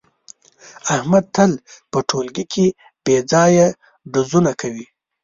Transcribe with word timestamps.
احمد 0.95 1.25
تل 1.35 1.51
په 1.91 1.99
ټولگي 2.09 2.45
کې 2.53 2.65
بې 3.03 3.17
ځایه 3.31 3.67
ډزونه 4.13 4.51
کوي. 4.61 4.85